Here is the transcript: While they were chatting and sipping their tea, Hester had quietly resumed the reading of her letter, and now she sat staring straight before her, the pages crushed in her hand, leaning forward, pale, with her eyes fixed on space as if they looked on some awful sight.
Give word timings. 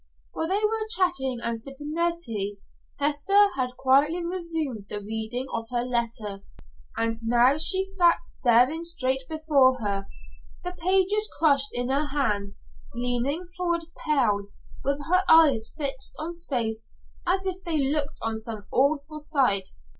While 0.33 0.47
they 0.47 0.63
were 0.65 0.87
chatting 0.89 1.39
and 1.43 1.59
sipping 1.61 1.91
their 1.93 2.15
tea, 2.19 2.57
Hester 2.97 3.49
had 3.55 3.77
quietly 3.77 4.25
resumed 4.25 4.87
the 4.89 4.99
reading 4.99 5.45
of 5.53 5.67
her 5.69 5.83
letter, 5.83 6.41
and 6.97 7.17
now 7.21 7.59
she 7.59 7.83
sat 7.83 8.25
staring 8.25 8.83
straight 8.83 9.21
before 9.29 9.77
her, 9.81 10.07
the 10.63 10.71
pages 10.71 11.29
crushed 11.37 11.69
in 11.73 11.89
her 11.89 12.07
hand, 12.07 12.53
leaning 12.95 13.45
forward, 13.55 13.85
pale, 14.03 14.47
with 14.83 14.97
her 15.05 15.21
eyes 15.29 15.71
fixed 15.77 16.15
on 16.17 16.33
space 16.33 16.91
as 17.27 17.45
if 17.45 17.63
they 17.63 17.77
looked 17.77 18.17
on 18.23 18.37
some 18.37 18.65
awful 18.71 19.19
sight. 19.19 19.69